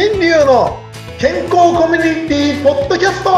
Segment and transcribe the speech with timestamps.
[0.00, 0.78] 新流の
[1.18, 3.30] 健康コミュニティポッドキャスト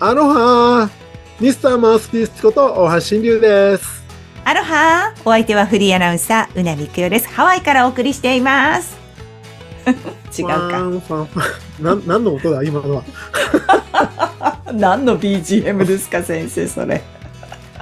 [0.00, 0.90] アロハ
[1.38, 4.04] ミスターマウスピースこと大橋新流です
[4.44, 7.28] アロハお相手はフリーアナウンサー、うなみくよです。
[7.28, 8.96] ハワイからお送りしています。
[10.36, 11.28] 違うか。
[11.80, 13.02] なん何の音だ今のは
[14.72, 17.02] 何の BGM ですか、先生、それ。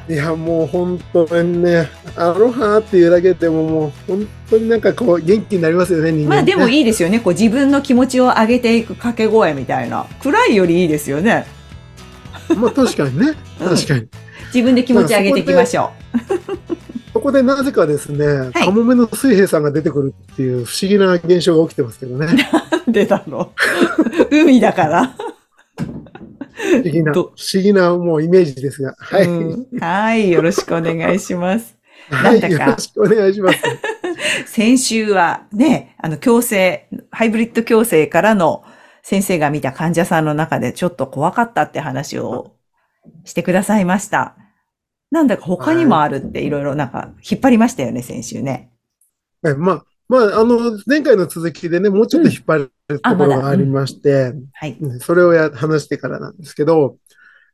[0.07, 7.21] いやもう本当にねアロハっていうだけでももう本当になんかこう元気になりますよね人間まあでもいいいですよね。
[7.21, 10.07] こう自分の気持ちを上げていく掛け声みたいな。
[10.23, 11.47] 暗いよりいいですよね。
[12.55, 14.07] まあ確かにね うん確かに、
[14.53, 15.91] 自分で気持ち上げていきましょ
[17.15, 22.27] そこでなぜかですね、いカモメの水平さんが出てくるっていう不思議な現象が起きてますけどね
[22.87, 22.93] う。
[22.93, 23.53] でだろ
[24.31, 24.37] う。
[24.37, 25.15] 海だから。
[26.55, 30.31] 不思議な不ど思議なもうイメージですがはい、うんはい。
[30.31, 31.77] よろしくお願いします。
[32.11, 33.59] はいなんだかよろしくお願いします
[34.47, 38.63] 先週はね、あの、矯正、ハイブリッド矯正からの
[39.03, 42.57] 先生が見た患者さんの中でちょっと怖かったって話を
[43.25, 44.37] してくださいました。
[45.11, 48.71] なんだか他にもあるっていろいろなんか引っ張りましたよね、先週ね。
[49.47, 54.77] えまあまああの前回の続きでねもうちょっと引っ張るところがありまして、はい。
[54.81, 56.97] うんそれをや話してからなんですけど、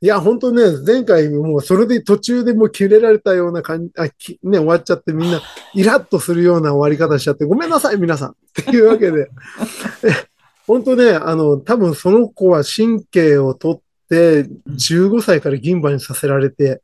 [0.02, 5.42] いや、本当ね、前回もうそれで途中でもう切れられたような感じ、あ、きね、終わっちゃってみんな
[5.74, 8.30] イラッとするような終わり方しちゃって、ごめんなさい、皆さん。
[8.30, 9.30] っていうわけで。
[10.04, 10.30] え
[10.66, 16.80] 本当ね、あの、多分その子は神経を取って、15歳から銀歯にさせられて、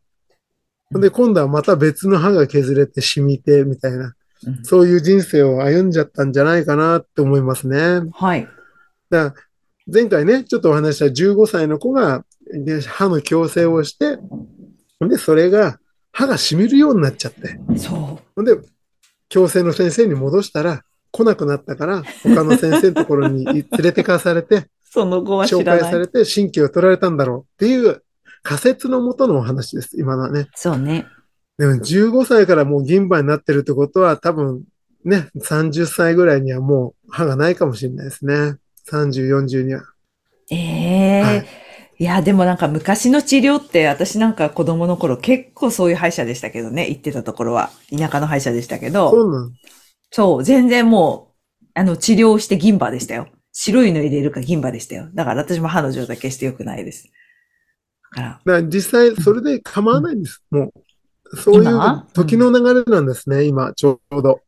[0.93, 4.13] うんで、今度はまた別の歯が削れて染みて、みたいな、うん
[4.63, 8.09] そういう人生を歩んじゃったんじゃないかなって思いますね。
[8.13, 8.49] はい。
[9.11, 9.35] だ
[9.93, 14.19] 前回ね、ちょっとお話した15歳の子がで歯の矯正をして、
[15.01, 15.79] で、それが
[16.13, 17.91] 歯が染みるようになっちゃって、そ
[18.35, 18.57] ほんで、
[19.29, 24.71] 矯正の先生に戻したら来なくなったから、他の先生のところに 連れてかされて、う。
[24.85, 25.65] その後は知紹。
[25.65, 28.03] 介されて神経を取られたんだろうっていう
[28.43, 30.49] 仮説のもとのお話です、今のはね。
[30.55, 31.07] そうね。
[31.59, 34.65] でも15歳からもう銀歯になってるってことは多分
[35.05, 38.57] ね、30歳ぐらいにはもう歯がないかもしれないですね。
[38.91, 39.83] 30、40には。
[40.51, 41.47] ええはい
[41.99, 47.71] いや、でもなんか昔の治療って私なんか子供の頃結構そういう歯医者でしたけどね、行ってたところは。
[47.91, 49.11] 田舎の歯医者でしたけど。
[49.11, 49.55] そうなん
[50.11, 53.29] そう、全然もう、あの、治療して銀歯でしたよ。
[53.53, 55.09] 白いの入れるか銀歯でしたよ。
[55.15, 57.11] だから私も歯の状態決して良くないです。
[58.15, 60.43] だから、だから実際それで構わないんです。
[60.51, 60.86] もう。
[61.35, 62.07] そういう今？
[62.13, 64.41] 時の流れなんですね、今、ちょうど。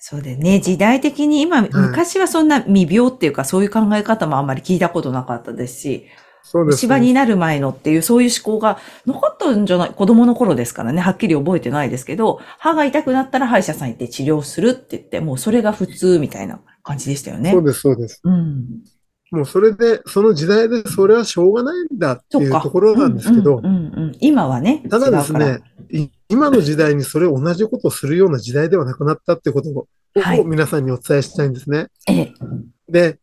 [0.00, 6.06] そうでね、時代的に今、昔はそんな未病っていうかそういう考え方もあんまり聞いたことなかったですし、
[6.44, 17.50] そうです、芝になる前のっていうそういう思考がなかったんじゃない、子供の頃ですからね、はっきり覚えてないですけど、歯が痛くなったら歯医者さん行って治療するって言って、もうそれが普通みたいな感じでしたよね。
[17.50, 18.20] そうです、そうです。
[18.22, 18.66] うん。
[19.30, 22.38] もうそれで、その時代でそれはしょうがないんだって。
[22.38, 29.86] いううところなんですけどうん、うんうんうん今はね、ただですね、い今の時代にそれ同じことをするような時代ではなくなったってことを
[30.44, 31.88] 皆さんにお伝えしたいんですね。
[32.08, 32.34] ええ、
[32.88, 33.18] で、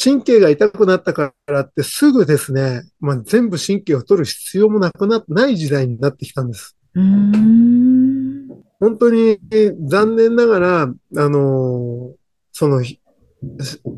[0.00, 6.76] 神経が痛くなったからってすぐですね、まあ、全部神経を取る必要もなくな、ない時代になってきたんです。
[6.94, 9.38] 本当に
[9.86, 10.88] 残念ながら、あ
[11.28, 12.12] のー
[12.56, 13.00] その、ひ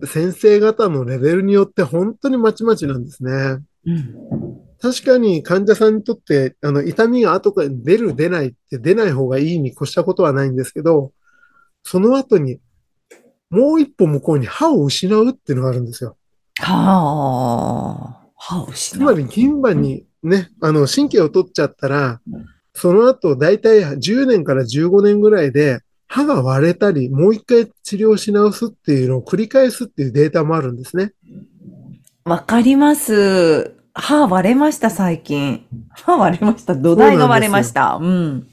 [0.06, 3.32] 先生方のレベルによって本当にまちまちなんですね。
[3.86, 4.14] うん。
[4.80, 11.12] 確かに患者さんにとって、あの、痛みが後から出る出ないって出ない方がいいに越したことはないんですけど、
[11.82, 12.60] その後に、
[13.48, 16.16] もう一歩向こうに歯を失うっていうのがあるんですよ。
[16.58, 18.28] はあ。
[18.36, 19.00] 歯を失う。
[19.00, 22.20] つまり銀歯にね、あの、神経を取っちゃったら、
[22.74, 31.12] その後、だいたい10年から15年ぐらいで、歯が割れたり、もう一回治療し直すっていうのを繰り返すっていうデータもあるんですね。
[32.24, 33.74] わかります。
[33.94, 35.66] 歯割れました、最近。
[35.90, 36.74] 歯割れました。
[36.74, 37.98] 土台が割れました。
[38.00, 38.46] うん。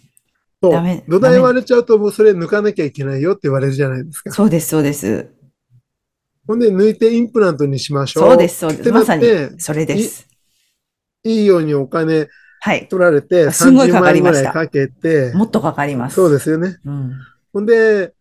[0.61, 4.31] そうダメ土台割れちゃうと、もうそれ抜かなきゃいけないよって言われるじゃないですか。
[4.31, 5.27] そうです、そうです。
[6.47, 8.29] ほんで、抜いてインプラントにしましょう。
[8.29, 8.91] そうです、そうです。
[8.91, 9.25] まさに、
[9.57, 10.27] それです。
[11.25, 12.27] いいようにお金
[12.61, 12.87] はい。
[12.87, 16.15] 取られて、すんごい30かかりました万円ぐらいかけて、もっとかかります。
[16.15, 16.77] そうですよね。
[16.85, 17.11] うん。
[17.53, 18.13] ほんで、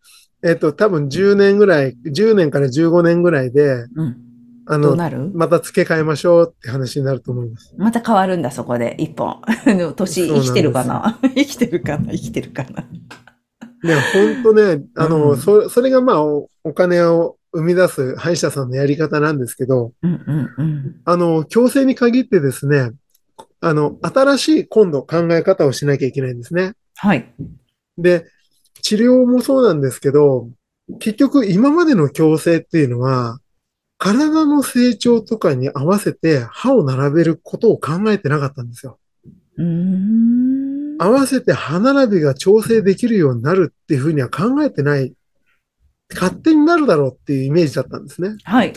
[0.43, 4.17] えっと、多分10年ぐらい、10年から15年ぐらいで、うん。
[4.65, 4.95] あの、
[5.33, 7.73] また付け替えましょうって話になると思います。
[7.77, 9.41] また変わるんだ、そこで、一本。
[9.65, 11.19] でも年、生きてるかな？
[11.35, 12.11] 生きてるかな？
[12.11, 12.87] 生きてるかな？
[13.83, 20.95] ね、ほんとね、あの、うんそ、それがまあお、お金を生み出す歯医者さんのやり方なんですけど、うんうんうん。
[21.03, 22.91] あの、矯正に限ってですね、
[23.59, 26.73] あの、新しい今度考え方をしなきゃいけないんですね。
[26.95, 27.33] はい。
[27.97, 28.25] で、
[28.83, 30.49] 治療もそうなんですけど、
[30.99, 33.39] 結局今までの矯正っていうのは、
[33.97, 38.99] 体の成長とかに合わせて歯を並べることを考えてなかったんですよ。
[39.57, 40.97] うーん。
[40.99, 45.13] 合わせて歯並びが調整できるようになるっていうふうには考えてない。
[46.13, 48.35] 勝手になるだろうっていうイメージだったんですね。
[48.43, 48.73] はい。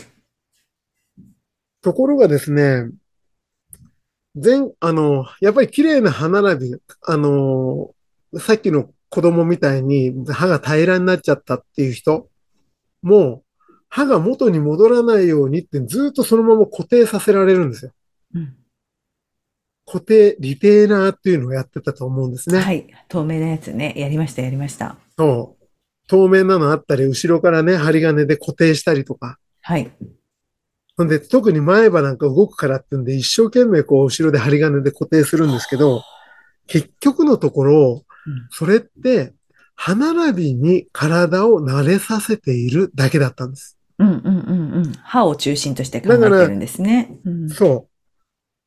[1.81, 2.89] ところがですね、
[4.37, 6.75] 全、あの、やっぱり綺麗な歯並び、
[7.05, 7.93] あの、
[8.39, 12.29] さっきの子供みたいに歯が平らになっちゃったっていう人
[13.01, 13.43] も、
[13.89, 17.91] 歯が元に戻らないようにってずっとそのまま固定させられるんですよ。
[18.35, 18.55] うん
[19.89, 22.59] 固定、リテーナーっていうのをやってたと思うんですね。
[22.59, 22.85] はい。
[23.07, 23.93] 透明なやつね。
[23.95, 24.97] やりました、やりました。
[25.17, 25.65] そう。
[26.09, 29.39] 透明なのあったり、後ろからね、針金で固定したりとか。
[29.61, 29.89] はい。
[30.97, 36.03] ほんで、特に前歯なんか動くからってんで、一生懸命こう、後ろで針金で固定するんですけど、
[36.67, 38.06] 結局のところ、うん
[38.49, 39.33] それって、
[39.75, 43.77] 歯並びに体を慣れさせているだけだったんです。
[43.99, 44.93] うんうんうんうん。
[45.03, 47.19] 歯を中心として考えてるんですね。
[47.25, 47.87] うんそ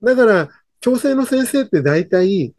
[0.03, 0.07] う。
[0.07, 0.49] だから、
[0.81, 2.55] 矯正の先生って大体、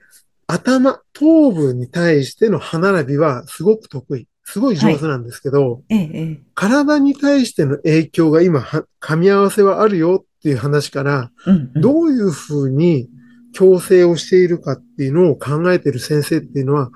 [0.48, 4.28] 頭、頭部に対しての歯並びはすごく得意。
[4.44, 6.42] すごい上手なんですけど、ええ、ええ。
[6.56, 11.82] 体に対しての影響が今は、噛み合わせはあるよっていう話から、うんうん。
[11.82, 13.08] どういうふうに
[13.56, 16.92] 矯正をしているかっていうのを考えている先生っていうのは、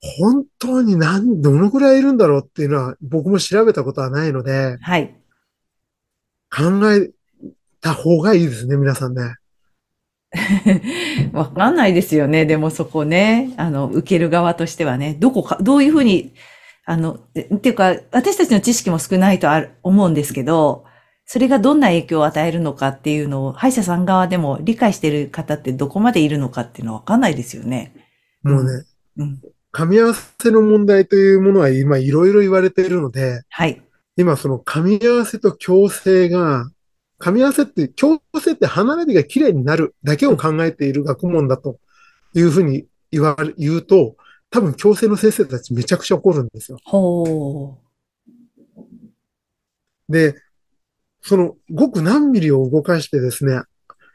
[0.00, 5.14] 本当に何、どのくらいいるんだろうっていうのは僕も調べたことはないので、はい。
[6.50, 7.10] 考え
[7.80, 9.36] た方がいいですね、皆さんね。
[11.32, 12.46] わかんないですよね。
[12.46, 16.34] でもそこね、あの、受ける側としてはね、どこか、どういうふうに、
[16.84, 20.84] あの、えっていうか、私たちの知識も少ないとある、思うんですけど、
[21.26, 27.92] それがどんな影響を与えるのかっていうのを、歯医者さん側でも理解してる方ってどこまでいるのかっていうのはわかんないですよね。
[28.42, 28.84] もうね、
[29.18, 29.42] うん。
[29.72, 33.82] 噛み合わせの問題というものは今いろいろ言われているので、はい。
[34.16, 36.70] 今その噛み合わせと矯正が、
[37.18, 41.78] 噛み合わせって、矯正って歯並びが綺麗になるだけを考えている学問だと
[42.34, 44.16] いうふうに言われ、言うと、
[44.50, 46.78] 多分矯正の先生たちめちゃくちゃ怒るんですよ。
[46.84, 47.78] ほ
[50.08, 50.36] で、
[51.26, 53.60] その、ごく何ミリを動かしてですね、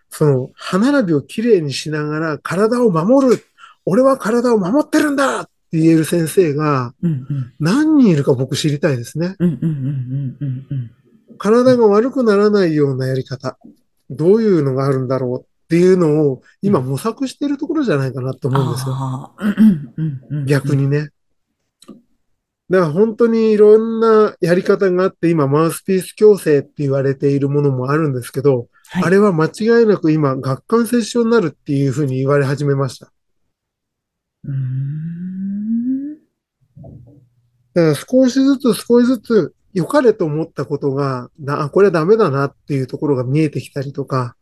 [0.10, 3.44] その、歯並びを綺麗にしながら体を守る。
[3.86, 6.94] 俺は体を守ってるんだって言える先生が。
[7.60, 9.36] 何人いるか僕知りたいですね。
[11.38, 13.58] 体が悪くならないようなやり方。
[14.10, 19.32] どういうのがあるんだろうっていうのを今模索しているところじゃないかなと思うんですよ。
[20.46, 21.10] 逆にね。
[22.72, 29.04] だから本当にいろんなやり方があって、今マウスピース矯正って言われているものもあるんですけど、はい。
[29.04, 33.12] あれは間違いなく今、顎関節症になるっていうふうに言われ始めました。
[34.46, 36.16] うーん。
[37.74, 44.38] だから少しずつ少しずつ良かれと思ったことが、な、あこれはダメだなっていうところが見えてきたりとか、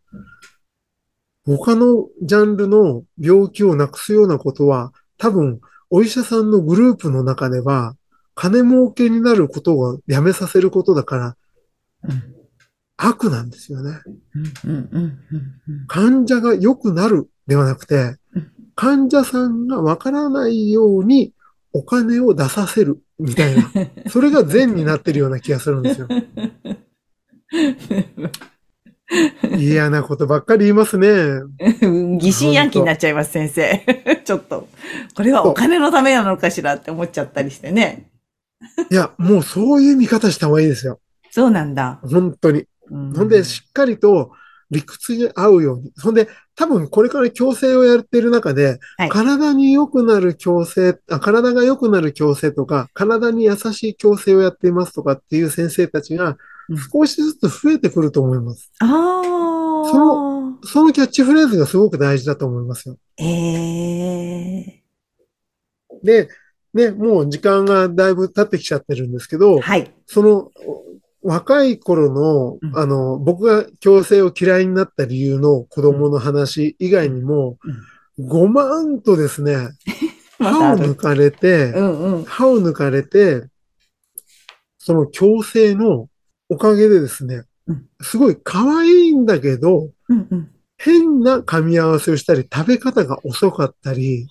[1.48, 7.96] 他のジャンルの病気をなくすようなことは、多分、お医者さんのグループの中では、
[8.40, 11.36] 金儲けになることをやめさせることだから、
[12.06, 12.36] うん
[13.02, 13.98] 悪なんですよね。
[15.88, 21.34] 患者が良くなるではなくてうん、患者さんがわからないように
[21.72, 23.72] お金を出させるみたいな、
[24.12, 26.10] それが善になってるような気がするんですよ。
[29.58, 31.08] 嫌なことばっかり言いますね。
[31.82, 32.18] うん。
[32.18, 33.82] 疑心暗鬼になっちゃいます、先生。
[34.26, 34.68] ちょっと。
[35.16, 38.10] これはお金のためなのかしらって思っちゃったりしてね。
[38.92, 41.00] いや、もうそういう見方した方がいいですよ。
[41.32, 42.00] そうなんだ。
[42.04, 42.66] 本当に。
[42.92, 44.32] うんほんで、しっかりと
[44.72, 45.92] 理屈に合うように。
[46.02, 56.38] ほんで、多分これから矯正をやっている中で、はい体に良くなる矯正あ、体が良くなる矯正とか、体に優しい矯正をやっていますとかっていう先生たちが
[56.70, 58.72] うん少しずつ増えてくると思います。
[58.80, 59.90] ああ。
[59.90, 62.98] そそのキャッチフレーズがすごく大事だと思いますよ。
[63.18, 64.84] ええ
[66.04, 66.30] で、
[66.74, 69.92] ね、もう時間がだいぶ経ってきちゃってるんですけど、はい。
[70.06, 70.52] その、
[71.22, 77.58] 若い頃のう、んあの、僕が矯正を嫌いになった理由の子供の話以外にも、
[78.20, 79.70] 5万とですね、
[80.40, 80.96] 歯を抜。
[80.96, 82.24] かれてう、んうん。
[82.26, 83.48] 歯を抜かれて、
[84.78, 86.08] その矯正の
[86.48, 90.52] おかげでですねうん、すごい可愛いんだけど、うんうん。
[90.78, 94.28] 変な噛み合わせをしたり、食べ方が遅かったり、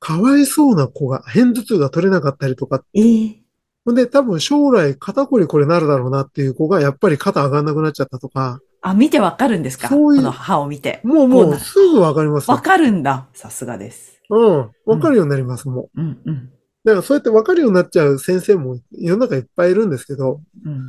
[0.00, 3.42] かわいそうな子が、片頭痛が取れなかったりとかええ
[3.84, 9.88] ほんで、多分将来肩こりこれなるだろうなっていう子が、やっぱり肩上がんなくなっちゃったとか、あ、見てわかるんですか？
[9.88, 11.00] そういうこの歯を見て。
[11.02, 13.26] もうもうすぐわかりますよわかるんだ。
[13.32, 14.20] さすがです。
[14.30, 14.70] うん。
[14.86, 16.00] わかるようになります、もう。
[16.00, 16.50] うん、うん、
[16.84, 20.86] だからそうやってわかるようになっちゃう先生も世の中いっぱいいるんですけど、うん。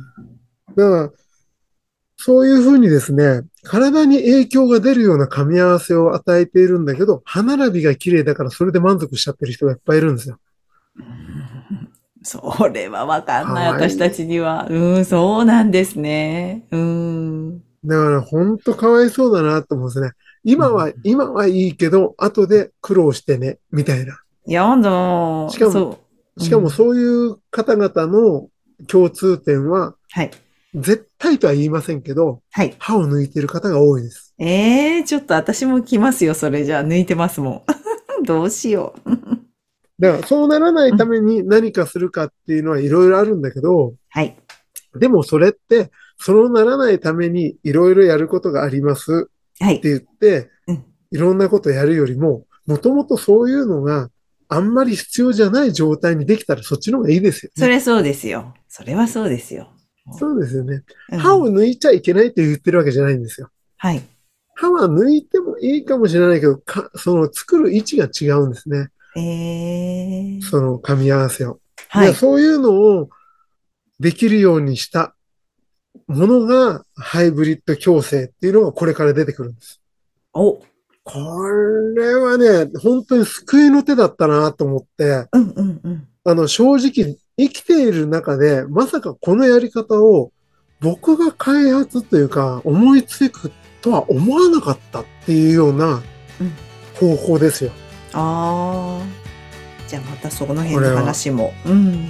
[0.76, 1.10] だから、
[2.22, 10.38] そういうふうにですね、体に影響が出るような噛み合わせを与えているんだけど、歯並びが綺麗だからそれで満足しちゃってる人がいっぱいいるんですよ。
[12.22, 14.66] それはわかんない、はい私たちには。
[14.68, 16.66] うん、そうなんですね。
[16.70, 17.58] うん。
[17.86, 20.12] だから本当かわいそうだなと思うんですね。
[20.44, 24.20] 今は、今はいいけど、後で苦労してね、みたいな。
[24.44, 25.48] やだ。
[25.48, 25.98] しかも。
[26.36, 28.48] しかもうんそういう方々の
[28.88, 30.30] 共通点は、はい。
[30.74, 32.74] 絶対とは言いませんけど、はい。
[32.78, 34.34] 歯を抜いてる方が多いです。
[34.38, 36.84] ええー、ちょっと私も来ますよ、それじゃあ。
[36.84, 37.62] 抜いてますもん。
[38.24, 39.10] どうしよう。
[39.98, 44.36] だからそうならないために何かするかっていうのはいろいろあるんだけど、はい。
[44.94, 49.88] でもそれって、そうならないためにいろいろやることがありますはいって。
[49.88, 54.10] 言ってうん、いろんなことやるよりも、もともとそういうのが
[54.48, 57.60] あんまり必要じゃない状態にできたらそっちの方がいいですよ、ね。
[57.60, 58.54] それそうですよ。
[58.68, 59.70] それはそうですよ。
[60.18, 60.82] そうですよね。
[61.12, 63.50] うん歯を抜いちゃいけないって言ってるわけじゃないんですよ。
[63.76, 64.02] はい。
[64.54, 68.88] 歯は抜いてもいいかもしれないけど、かその作る位置が違うんですね。
[69.16, 70.42] ええー。
[70.42, 71.60] その噛み合わせを。
[71.88, 72.08] はい。
[72.08, 73.08] でそういうのを
[73.98, 75.14] できるようにした
[76.06, 79.80] ものがハイブリッド矯正っていうのがこれから出てくるんです。
[80.32, 80.60] お。
[81.02, 81.48] こ
[81.96, 86.08] れはね、本当に救いの手だったなと思って、うんうんうん。
[86.24, 87.16] あの、正直
[87.48, 90.32] 生きている中で、まさかこのやり方を
[90.80, 96.02] 僕が開発というか思いつくとは思わなかったっていうような
[96.40, 96.52] うん
[97.00, 97.70] 方法ですよ。
[98.12, 99.20] ああ。
[99.88, 101.54] じゃあまたその辺の話も。
[101.64, 102.08] うん。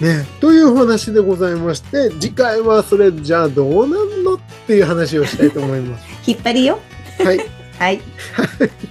[0.00, 0.24] ね。
[0.40, 6.06] というお話でございまして、次回はそれじゃあどうなんのっていう話をしたいと思います。
[6.30, 6.78] 引っ張りよ。
[7.18, 7.38] はい。
[7.78, 8.00] はい。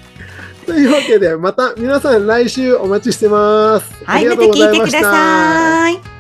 [0.72, 4.06] というわけで、また皆さん来週お待ちしてます。
[4.06, 6.11] はい、ありがまたとうございました聞いてください。